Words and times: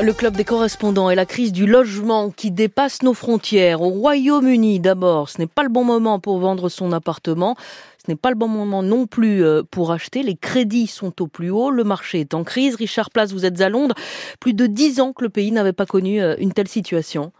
Le 0.00 0.14
club 0.14 0.36
des 0.36 0.44
correspondants 0.44 1.10
et 1.10 1.14
la 1.14 1.26
crise 1.26 1.52
du 1.52 1.66
logement 1.66 2.30
qui 2.30 2.50
dépasse 2.50 3.02
nos 3.02 3.12
frontières. 3.12 3.82
Au 3.82 3.90
Royaume-Uni, 3.90 4.80
d'abord, 4.80 5.28
ce 5.28 5.38
n'est 5.38 5.46
pas 5.46 5.62
le 5.62 5.68
bon 5.68 5.84
moment 5.84 6.18
pour 6.18 6.38
vendre 6.38 6.70
son 6.70 6.92
appartement. 6.92 7.56
Ce 7.98 8.10
n'est 8.10 8.16
pas 8.16 8.30
le 8.30 8.34
bon 8.34 8.48
moment 8.48 8.82
non 8.82 9.06
plus 9.06 9.44
euh, 9.44 9.62
pour 9.70 9.92
acheter. 9.92 10.22
Les 10.22 10.34
crédits 10.34 10.86
sont 10.86 11.20
au 11.20 11.26
plus 11.26 11.50
haut. 11.50 11.70
Le 11.70 11.84
marché 11.84 12.20
est 12.20 12.32
en 12.32 12.42
crise. 12.42 12.74
Richard 12.76 13.10
Place, 13.10 13.32
vous 13.32 13.44
êtes 13.44 13.60
à 13.60 13.68
Londres. 13.68 13.94
Plus 14.40 14.54
de 14.54 14.66
dix 14.66 14.98
ans 14.98 15.12
que 15.12 15.24
le 15.24 15.28
pays 15.28 15.52
n'avait 15.52 15.74
pas 15.74 15.86
connu 15.86 16.22
euh, 16.22 16.36
une 16.38 16.54
telle 16.54 16.68
situation. 16.68 17.30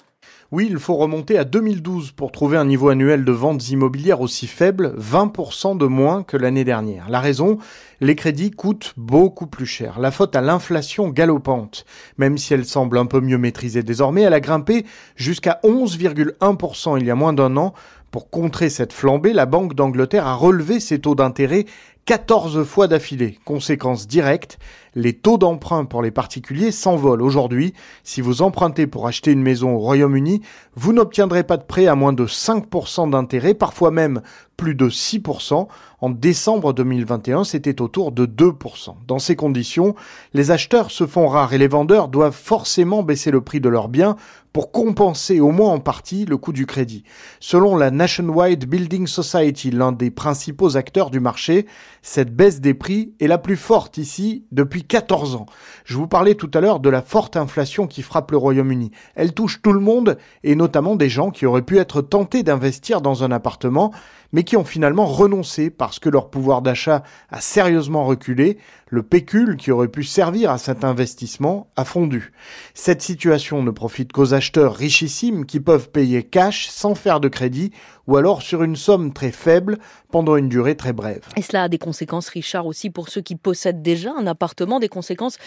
Oui, 0.53 0.69
il 0.71 0.79
faut 0.79 0.97
remonter 0.97 1.39
à 1.39 1.45
2012 1.45 2.13
pour 2.13 2.31
trouver 2.31 2.59
un 2.59 2.67
niveau 2.67 2.91
annuel 2.91 3.25
de 3.25 3.33
ventes 3.33 3.71
immobilières 3.71 4.21
aussi 4.21 4.47
faible, 4.47 4.95
20% 4.99 5.79
de 5.79 5.87
moins 5.87 6.25
que 6.25 6.37
l'année 6.37 6.65
dernière. 6.65 7.09
La 7.09 7.21
raison, 7.21 7.57
les 8.03 8.15
crédits 8.17 8.51
coûtent 8.51 8.93
beaucoup 8.99 9.47
plus 9.47 9.65
cher. 9.65 9.99
La 9.99 10.11
faute 10.11 10.37
à 10.37 10.43
l'inflation 10.43 11.09
galopante. 11.09 11.87
Même 12.19 12.37
si 12.37 12.53
elle 12.53 12.67
semble 12.67 12.99
un 12.99 13.07
peu 13.07 13.23
mieux 13.23 13.39
maîtrisée 13.39 13.83
désormais, 13.83 14.21
elle 14.21 14.35
a 14.35 14.41
grimpé 14.41 14.85
jusqu'à 15.17 15.59
11,1% 15.65 17.01
il 17.01 17.07
y 17.07 17.11
a 17.11 17.15
moins 17.15 17.33
d'un 17.33 17.57
an. 17.57 17.73
Pour 18.13 18.29
contrer 18.29 18.69
cette 18.69 18.93
flambée, 18.93 19.33
la 19.33 19.47
Banque 19.47 19.75
d'Angleterre 19.75 20.27
a 20.27 20.35
relevé 20.35 20.81
ses 20.81 20.99
taux 20.99 21.15
d'intérêt 21.15 21.65
14 22.05 22.65
fois 22.65 22.87
d'affilée. 22.87 23.39
Conséquence 23.47 24.07
directe, 24.07 24.59
les 24.95 25.15
taux 25.15 25.39
d'emprunt 25.39 25.87
pour 25.87 26.03
les 26.03 26.11
particuliers 26.11 26.73
s'envolent. 26.73 27.23
Aujourd'hui, 27.23 27.73
si 28.05 28.21
vous 28.21 28.43
empruntez 28.43 28.87
pour 28.87 29.07
acheter 29.07 29.31
une 29.31 29.41
maison 29.41 29.77
au 29.77 29.79
Royaume-Uni, 29.79 30.43
vous 30.75 30.93
n'obtiendrez 30.93 31.43
pas 31.43 31.57
de 31.57 31.63
prêt 31.63 31.87
à 31.87 31.95
moins 31.95 32.13
de 32.13 32.27
5% 32.27 33.09
d'intérêt, 33.09 33.55
parfois 33.55 33.91
même 33.91 34.21
plus 34.59 34.75
de 34.75 34.91
6%. 34.91 35.69
En 36.01 36.11
décembre 36.11 36.73
2021, 36.75 37.45
c'était 37.45 37.81
autour 37.81 38.13
de 38.13 38.27
2%. 38.27 38.95
Dans 39.07 39.21
ces 39.21 39.37
conditions, 39.37 39.95
les 40.35 40.51
acheteurs 40.51 40.91
se 40.91 41.07
font 41.07 41.29
rares 41.29 41.55
et 41.55 41.59
les 41.59 41.69
vendeurs 41.69 42.09
doivent 42.09 42.37
forcément 42.37 43.03
baisser 43.05 43.31
le 43.31 43.41
prix 43.41 43.61
de 43.61 43.69
leurs 43.69 43.89
biens 43.89 44.17
pour 44.53 44.71
compenser 44.71 45.41
au 45.41 45.51
moins 45.51 45.71
en 45.71 45.81
partie 45.81 46.25
le 46.25 46.37
coût 46.37 46.53
du 46.53 46.67
crédit. 46.67 47.05
Selon 47.41 47.77
la 47.77 47.91
Nationwide 47.91 48.67
Building 48.67 49.07
Society, 49.07 49.71
l'un 49.71 49.93
des 49.93 50.11
principaux 50.11 50.77
acteurs 50.77 51.11
du 51.11 51.21
marché, 51.21 51.67
cette 52.03 52.35
baisse 52.35 52.61
des 52.61 52.75
prix 52.75 53.15
est 53.21 53.27
la 53.27 53.39
plus 53.39 53.57
forte 53.57 53.97
ici 53.99 54.45
depuis 54.53 54.85
14 54.85 55.37
ans. 55.37 55.47
Je 55.85 55.97
vous 55.97 56.07
parlais 56.07 56.35
tout 56.35 56.51
à 56.55 56.61
l'heure 56.61 56.81
de 56.81 56.91
la 56.91 57.03
forte 57.03 57.37
inflation 57.37 57.87
qui 57.87 58.03
frappe 58.03 58.31
le 58.31 58.37
Royaume-Uni. 58.37 58.91
Elle 59.15 59.33
touche 59.33 59.63
tout 59.63 59.73
le 59.73 59.81
monde 59.81 60.19
et 60.45 60.55
notamment 60.55 60.97
des 60.97 61.09
gens 61.09 61.31
qui 61.31 61.47
auraient 61.47 61.63
pu 61.63 61.79
être 61.79 62.03
tentés 62.03 62.43
d'investir 62.43 63.01
dans 63.01 63.25
un 63.25 63.31
appartement 63.31 63.93
mais 64.33 64.45
qui 64.45 64.57
ont 64.57 64.65
finalement 64.65 65.07
renoncé 65.07 65.71
parce 65.71 65.99
que 65.99 66.09
leur 66.09 66.31
pouvoir 66.31 66.63
d'achat 66.63 67.03
a 67.31 67.41
sérieusement 67.41 68.05
reculé, 68.05 68.59
le 68.89 69.03
pécule 69.03 69.57
qui 69.57 69.71
aurait 69.71 69.89
pu 69.89 70.05
servir 70.05 70.51
à 70.51 70.59
cet 70.59 70.85
investissement 70.85 71.71
a 71.77 71.85
fondu. 71.85 72.33
Cette 72.75 73.03
situation 73.03 73.63
ne 73.63 73.71
profite 73.71 74.13
qu'aux 74.13 74.35
acheteurs 74.35 74.75
richissimes 74.75 75.47
qui 75.47 75.61
peuvent 75.61 75.91
payer 75.91 76.23
cash 76.23 76.69
sans 76.69 76.95
faire 76.95 77.21
de 77.21 77.29
crédit 77.29 77.73
ou 78.07 78.17
alors 78.17 78.43
sur 78.43 78.63
une 78.63 78.77
somme 78.77 79.13
très 79.13 79.31
faible 79.31 79.79
pendant 80.11 80.37
une 80.37 80.49
durée 80.49 80.77
très 80.77 80.93
brève. 80.93 81.25
Et 81.37 81.43
cela 81.43 81.65
a 81.65 81.69
des 81.69 81.79
conséquences, 81.79 82.29
Richard, 82.29 82.67
aussi 82.67 82.91
pour 82.91 83.09
ceux 83.09 83.21
qui 83.21 83.37
possèdent 83.37 83.83
déjà 83.83 84.13
un 84.17 84.27
appartement, 84.27 84.81
des 84.81 84.89
conséquences 84.89 85.39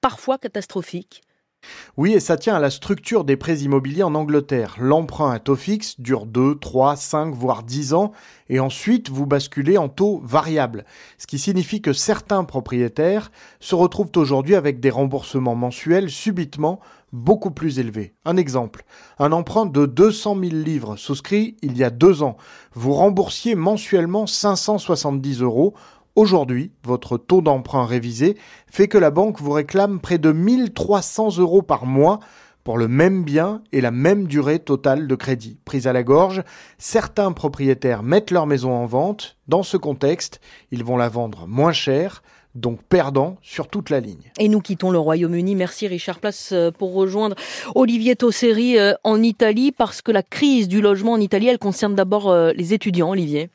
parfois 0.00 0.38
catastrophiques. 0.38 1.22
Oui, 2.00 2.14
et 2.14 2.20
ça 2.20 2.38
tient 2.38 2.56
à 2.56 2.60
la 2.60 2.70
structure 2.70 3.24
des 3.24 3.36
prêts 3.36 3.58
immobiliers 3.58 4.02
en 4.02 4.14
Angleterre. 4.14 4.76
L'emprunt 4.78 5.30
à 5.30 5.38
taux 5.38 5.54
fixe 5.54 6.00
dure 6.00 6.24
2, 6.24 6.54
3, 6.54 6.96
5, 6.96 7.34
voire 7.34 7.62
10 7.62 7.92
ans, 7.92 8.12
et 8.48 8.58
ensuite 8.58 9.10
vous 9.10 9.26
basculez 9.26 9.76
en 9.76 9.90
taux 9.90 10.22
variable. 10.24 10.86
Ce 11.18 11.26
qui 11.26 11.38
signifie 11.38 11.82
que 11.82 11.92
certains 11.92 12.44
propriétaires 12.44 13.30
se 13.58 13.74
retrouvent 13.74 14.12
aujourd'hui 14.16 14.54
avec 14.54 14.80
des 14.80 14.88
remboursements 14.88 15.54
mensuels 15.54 16.08
subitement 16.08 16.80
beaucoup 17.12 17.50
plus 17.50 17.78
élevés. 17.78 18.14
Un 18.24 18.36
exemple, 18.36 18.84
un 19.18 19.32
emprunt 19.32 19.66
de 19.66 19.84
200 19.84 20.38
000 20.40 20.54
livres 20.54 20.96
souscrit 20.96 21.56
il 21.60 21.76
y 21.76 21.84
a 21.84 21.90
deux 21.90 22.22
ans. 22.22 22.36
Vous 22.72 22.94
remboursiez 22.94 23.56
mensuellement 23.56 24.26
570 24.26 25.42
euros 25.42 25.74
Aujourd'hui, 26.16 26.72
votre 26.84 27.18
taux 27.18 27.40
d'emprunt 27.40 27.86
révisé 27.86 28.36
fait 28.70 28.88
que 28.88 28.98
la 28.98 29.10
banque 29.10 29.40
vous 29.40 29.52
réclame 29.52 30.00
près 30.00 30.18
de 30.18 30.32
1300 30.32 31.38
euros 31.38 31.62
par 31.62 31.86
mois 31.86 32.18
pour 32.64 32.78
le 32.78 32.88
même 32.88 33.24
bien 33.24 33.62
et 33.72 33.80
la 33.80 33.90
même 33.90 34.26
durée 34.26 34.58
totale 34.58 35.06
de 35.06 35.14
crédit. 35.14 35.58
Prise 35.64 35.86
à 35.86 35.92
la 35.92 36.02
gorge, 36.02 36.42
certains 36.78 37.32
propriétaires 37.32 38.02
mettent 38.02 38.30
leur 38.30 38.46
maison 38.46 38.72
en 38.72 38.86
vente. 38.86 39.36
Dans 39.48 39.62
ce 39.62 39.76
contexte, 39.76 40.40
ils 40.70 40.84
vont 40.84 40.96
la 40.96 41.08
vendre 41.08 41.46
moins 41.46 41.72
cher, 41.72 42.22
donc 42.54 42.82
perdant 42.82 43.36
sur 43.42 43.68
toute 43.68 43.90
la 43.90 44.00
ligne. 44.00 44.32
Et 44.38 44.48
nous 44.48 44.60
quittons 44.60 44.90
le 44.90 44.98
Royaume-Uni. 44.98 45.54
Merci 45.54 45.86
Richard 45.86 46.18
Place 46.18 46.50
euh, 46.52 46.70
pour 46.70 46.92
rejoindre 46.94 47.36
Olivier 47.74 48.16
Tosseri 48.16 48.78
euh, 48.78 48.94
en 49.04 49.22
Italie 49.22 49.72
parce 49.72 50.02
que 50.02 50.12
la 50.12 50.22
crise 50.22 50.68
du 50.68 50.80
logement 50.80 51.12
en 51.12 51.20
Italie, 51.20 51.48
elle 51.48 51.58
concerne 51.58 51.94
d'abord 51.94 52.28
euh, 52.30 52.52
les 52.54 52.74
étudiants, 52.74 53.10
Olivier. 53.10 53.50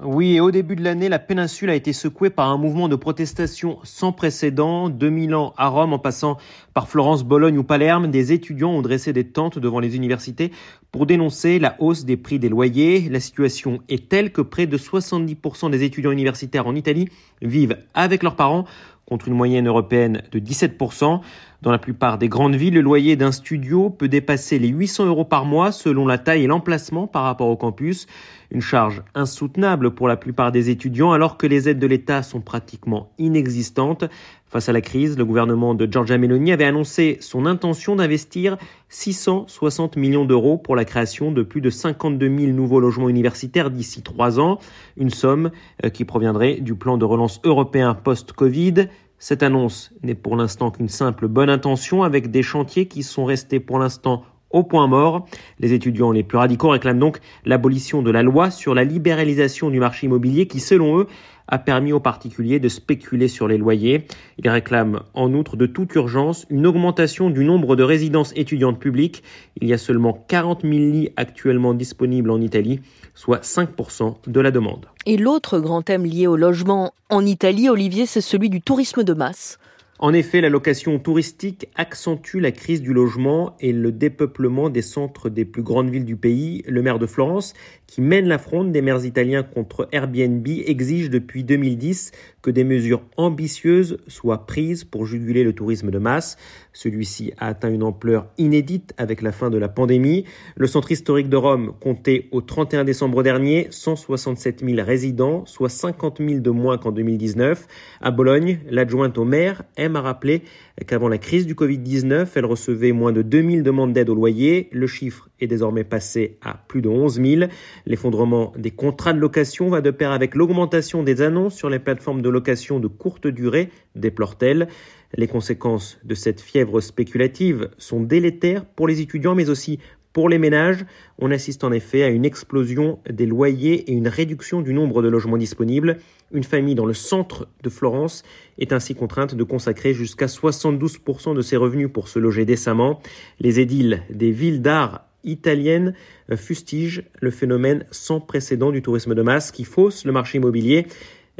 Oui, 0.00 0.38
au 0.38 0.52
début 0.52 0.76
de 0.76 0.84
l'année, 0.84 1.08
la 1.08 1.18
péninsule 1.18 1.70
a 1.70 1.74
été 1.74 1.92
secouée 1.92 2.30
par 2.30 2.48
un 2.50 2.56
mouvement 2.56 2.88
de 2.88 2.94
protestation 2.94 3.80
sans 3.82 4.12
précédent. 4.12 4.88
2000 4.88 5.34
ans 5.34 5.54
à 5.56 5.66
Rome, 5.66 5.92
en 5.92 5.98
passant 5.98 6.36
par 6.72 6.86
Florence, 6.86 7.24
Bologne 7.24 7.58
ou 7.58 7.64
Palerme, 7.64 8.08
des 8.08 8.32
étudiants 8.32 8.70
ont 8.70 8.80
dressé 8.80 9.12
des 9.12 9.26
tentes 9.26 9.58
devant 9.58 9.80
les 9.80 9.96
universités 9.96 10.52
pour 10.92 11.04
dénoncer 11.04 11.58
la 11.58 11.74
hausse 11.80 12.04
des 12.04 12.16
prix 12.16 12.38
des 12.38 12.48
loyers. 12.48 13.08
La 13.08 13.18
situation 13.18 13.80
est 13.88 14.08
telle 14.08 14.30
que 14.30 14.40
près 14.40 14.68
de 14.68 14.78
70% 14.78 15.68
des 15.70 15.82
étudiants 15.82 16.12
universitaires 16.12 16.68
en 16.68 16.76
Italie 16.76 17.08
vivent 17.42 17.76
avec 17.92 18.22
leurs 18.22 18.36
parents 18.36 18.66
contre 19.04 19.26
une 19.26 19.34
moyenne 19.34 19.66
européenne 19.66 20.22
de 20.30 20.38
17%. 20.38 21.22
Dans 21.60 21.72
la 21.72 21.78
plupart 21.78 22.18
des 22.18 22.28
grandes 22.28 22.54
villes, 22.54 22.74
le 22.74 22.82
loyer 22.82 23.16
d'un 23.16 23.32
studio 23.32 23.90
peut 23.90 24.06
dépasser 24.06 24.60
les 24.60 24.68
800 24.68 25.06
euros 25.06 25.24
par 25.24 25.44
mois 25.44 25.72
selon 25.72 26.06
la 26.06 26.16
taille 26.16 26.44
et 26.44 26.46
l'emplacement 26.46 27.08
par 27.08 27.24
rapport 27.24 27.48
au 27.48 27.56
campus. 27.56 28.06
Une 28.52 28.60
charge 28.60 29.02
insoutenable 29.16 29.90
pour 29.90 30.06
la 30.06 30.16
plupart 30.16 30.52
des 30.52 30.70
étudiants 30.70 31.10
alors 31.10 31.36
que 31.36 31.48
les 31.48 31.68
aides 31.68 31.80
de 31.80 31.86
l'État 31.88 32.22
sont 32.22 32.40
pratiquement 32.40 33.10
inexistantes. 33.18 34.04
Face 34.46 34.68
à 34.68 34.72
la 34.72 34.80
crise, 34.80 35.18
le 35.18 35.24
gouvernement 35.24 35.74
de 35.74 35.90
Giorgia 35.90 36.16
Meloni 36.16 36.52
avait 36.52 36.64
annoncé 36.64 37.18
son 37.20 37.44
intention 37.44 37.96
d'investir 37.96 38.56
660 38.88 39.96
millions 39.96 40.24
d'euros 40.24 40.58
pour 40.58 40.76
la 40.76 40.84
création 40.84 41.32
de 41.32 41.42
plus 41.42 41.60
de 41.60 41.70
52 41.70 42.38
000 42.38 42.52
nouveaux 42.52 42.78
logements 42.78 43.08
universitaires 43.08 43.70
d'ici 43.70 44.02
trois 44.02 44.38
ans, 44.38 44.60
une 44.96 45.10
somme 45.10 45.50
euh, 45.84 45.90
qui 45.90 46.04
proviendrait 46.04 46.60
du 46.60 46.76
plan 46.76 46.98
de 46.98 47.04
relance 47.04 47.40
européen 47.42 47.94
post-Covid. 47.94 48.86
Cette 49.18 49.42
annonce 49.42 49.90
n'est 50.02 50.14
pour 50.14 50.36
l'instant 50.36 50.70
qu'une 50.70 50.88
simple 50.88 51.26
bonne 51.26 51.50
intention 51.50 52.04
avec 52.04 52.30
des 52.30 52.42
chantiers 52.42 52.86
qui 52.86 53.02
sont 53.02 53.24
restés 53.24 53.58
pour 53.58 53.78
l'instant 53.78 54.22
au 54.50 54.62
point 54.62 54.86
mort. 54.86 55.26
Les 55.60 55.72
étudiants 55.72 56.12
les 56.12 56.22
plus 56.22 56.38
radicaux 56.38 56.70
réclament 56.70 56.98
donc 56.98 57.18
l'abolition 57.44 58.02
de 58.02 58.10
la 58.10 58.22
loi 58.22 58.50
sur 58.50 58.74
la 58.74 58.84
libéralisation 58.84 59.70
du 59.70 59.80
marché 59.80 60.06
immobilier 60.06 60.46
qui, 60.46 60.60
selon 60.60 61.00
eux, 61.00 61.06
a 61.48 61.58
permis 61.58 61.92
aux 61.92 62.00
particuliers 62.00 62.60
de 62.60 62.68
spéculer 62.68 63.26
sur 63.26 63.48
les 63.48 63.56
loyers. 63.56 64.06
Ils 64.38 64.48
réclament 64.48 65.00
en 65.14 65.32
outre 65.32 65.56
de 65.56 65.66
toute 65.66 65.94
urgence 65.94 66.46
une 66.50 66.66
augmentation 66.66 67.30
du 67.30 67.44
nombre 67.44 67.74
de 67.74 67.82
résidences 67.82 68.32
étudiantes 68.36 68.78
publiques. 68.78 69.22
Il 69.60 69.66
y 69.66 69.72
a 69.72 69.78
seulement 69.78 70.24
40 70.28 70.62
000 70.62 70.74
lits 70.74 71.10
actuellement 71.16 71.74
disponibles 71.74 72.30
en 72.30 72.40
Italie, 72.40 72.80
soit 73.14 73.42
5% 73.42 74.16
de 74.26 74.40
la 74.40 74.50
demande. 74.50 74.86
Et 75.06 75.16
l'autre 75.16 75.58
grand 75.58 75.82
thème 75.82 76.04
lié 76.04 76.26
au 76.26 76.36
logement 76.36 76.92
en 77.08 77.24
Italie, 77.24 77.68
Olivier, 77.68 78.04
c'est 78.04 78.20
celui 78.20 78.50
du 78.50 78.60
tourisme 78.60 79.02
de 79.02 79.14
masse. 79.14 79.58
En 80.00 80.12
effet, 80.12 80.40
la 80.40 80.48
location 80.48 81.00
touristique 81.00 81.66
accentue 81.74 82.36
la 82.36 82.52
crise 82.52 82.80
du 82.80 82.92
logement 82.92 83.56
et 83.58 83.72
le 83.72 83.90
dépeuplement 83.90 84.70
des 84.70 84.80
centres 84.80 85.28
des 85.28 85.44
plus 85.44 85.64
grandes 85.64 85.90
villes 85.90 86.04
du 86.04 86.14
pays. 86.14 86.62
Le 86.68 86.82
maire 86.82 87.00
de 87.00 87.06
Florence, 87.06 87.52
qui 87.88 88.00
mène 88.00 88.28
la 88.28 88.38
fronde 88.38 88.70
des 88.70 88.80
maires 88.80 89.04
italiens 89.04 89.42
contre 89.42 89.88
Airbnb, 89.90 90.46
exige 90.46 91.10
depuis 91.10 91.42
2010 91.42 92.12
que 92.42 92.50
des 92.52 92.62
mesures 92.62 93.02
ambitieuses 93.16 93.98
soient 94.06 94.46
prises 94.46 94.84
pour 94.84 95.04
juguler 95.04 95.42
le 95.42 95.52
tourisme 95.52 95.90
de 95.90 95.98
masse. 95.98 96.36
Celui-ci 96.72 97.32
a 97.36 97.48
atteint 97.48 97.70
une 97.70 97.82
ampleur 97.82 98.28
inédite 98.38 98.94
avec 98.98 99.20
la 99.20 99.32
fin 99.32 99.50
de 99.50 99.58
la 99.58 99.68
pandémie. 99.68 100.24
Le 100.56 100.68
centre 100.68 100.92
historique 100.92 101.28
de 101.28 101.36
Rome 101.36 101.72
comptait 101.80 102.28
au 102.30 102.40
31 102.40 102.84
décembre 102.84 103.24
dernier 103.24 103.66
167 103.70 104.64
000 104.64 104.86
résidents, 104.86 105.44
soit 105.46 105.68
50 105.68 106.18
000 106.18 106.38
de 106.38 106.50
moins 106.50 106.78
qu'en 106.78 106.92
2019. 106.92 107.66
À 108.00 108.12
Bologne, 108.12 108.60
l'adjointe 108.70 109.18
au 109.18 109.24
maire 109.24 109.64
aime 109.88 109.96
à 109.96 110.00
rappeler 110.00 110.42
qu'avant 110.86 111.08
la 111.08 111.18
crise 111.18 111.46
du 111.46 111.54
Covid-19, 111.54 112.28
elle 112.36 112.44
recevait 112.44 112.92
moins 112.92 113.12
de 113.12 113.22
2000 113.22 113.62
demandes 113.62 113.92
d'aide 113.92 114.10
au 114.10 114.14
loyer. 114.14 114.68
Le 114.70 114.86
chiffre 114.86 115.28
est 115.40 115.46
désormais 115.46 115.84
passé 115.84 116.38
à 116.42 116.54
plus 116.68 116.82
de 116.82 116.88
11 116.88 117.20
000. 117.20 117.50
L'effondrement 117.86 118.52
des 118.56 118.70
contrats 118.70 119.12
de 119.12 119.18
location 119.18 119.68
va 119.68 119.80
de 119.80 119.90
pair 119.90 120.12
avec 120.12 120.34
l'augmentation 120.34 121.02
des 121.02 121.22
annonces 121.22 121.54
sur 121.54 121.70
les 121.70 121.78
plateformes 121.78 122.22
de 122.22 122.28
location 122.28 122.78
de 122.80 122.86
courte 122.86 123.26
durée, 123.26 123.70
déplore-t-elle. 123.96 124.68
Les 125.16 125.26
conséquences 125.26 125.98
de 126.04 126.14
cette 126.14 126.40
fièvre 126.40 126.80
spéculative 126.82 127.70
sont 127.78 128.00
délétères 128.00 128.66
pour 128.66 128.86
les 128.86 129.00
étudiants, 129.00 129.34
mais 129.34 129.48
aussi 129.48 129.78
Pour 130.18 130.28
les 130.28 130.38
ménages, 130.38 130.84
on 131.20 131.30
assiste 131.30 131.62
en 131.62 131.70
effet 131.70 132.02
à 132.02 132.08
une 132.08 132.24
explosion 132.24 132.98
des 133.08 133.24
loyers 133.24 133.88
et 133.88 133.92
une 133.92 134.08
réduction 134.08 134.62
du 134.62 134.74
nombre 134.74 135.00
de 135.00 135.06
logements 135.06 135.36
disponibles. 135.36 135.98
Une 136.32 136.42
famille 136.42 136.74
dans 136.74 136.86
le 136.86 136.92
centre 136.92 137.46
de 137.62 137.68
Florence 137.68 138.24
est 138.58 138.72
ainsi 138.72 138.96
contrainte 138.96 139.36
de 139.36 139.44
consacrer 139.44 139.94
jusqu'à 139.94 140.26
72% 140.26 141.36
de 141.36 141.40
ses 141.40 141.56
revenus 141.56 141.88
pour 141.92 142.08
se 142.08 142.18
loger 142.18 142.44
décemment. 142.44 143.00
Les 143.38 143.60
édiles 143.60 144.02
des 144.10 144.32
villes 144.32 144.60
d'art 144.60 145.06
italiennes 145.22 145.94
fustigent 146.34 147.04
le 147.20 147.30
phénomène 147.30 147.84
sans 147.92 148.18
précédent 148.18 148.72
du 148.72 148.82
tourisme 148.82 149.14
de 149.14 149.22
masse 149.22 149.52
qui 149.52 149.62
fausse 149.62 150.04
le 150.04 150.10
marché 150.10 150.38
immobilier. 150.38 150.88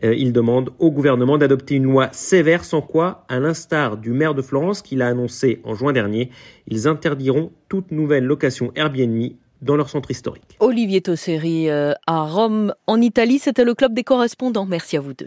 Euh, 0.05 0.15
il 0.15 0.33
demande 0.33 0.71
au 0.79 0.91
gouvernement 0.91 1.39
d'adopter 1.39 1.75
une 1.75 1.85
loi 1.85 2.09
sévère 2.12 2.65
sans 2.65 2.81
quoi, 2.81 3.25
à 3.29 3.39
l'instar 3.39 3.97
du 3.97 4.11
maire 4.11 4.35
de 4.35 4.43
Florence 4.43 4.83
qui 4.83 4.97
l'a 4.97 5.09
annoncé 5.09 5.61
en 5.65 5.75
juin 5.75 5.93
dernier, 5.93 6.31
ils 6.67 6.87
interdiront 6.87 7.50
toute 7.69 7.91
nouvelle 7.91 8.25
location 8.25 8.73
Airbnb 8.77 9.33
dans 9.62 9.77
leur 9.77 9.89
centre 9.89 10.11
historique. 10.11 10.56
Olivier 10.61 11.00
Tosseri 11.00 11.69
euh, 11.69 11.93
à 12.06 12.23
Rome, 12.23 12.75
en 12.87 13.00
Italie, 13.00 13.39
c'était 13.39 13.65
le 13.65 13.75
club 13.75 13.93
des 13.93 14.05
correspondants. 14.05 14.67
Merci 14.67 14.97
à 14.97 15.00
vous 15.00 15.15
deux. 15.15 15.27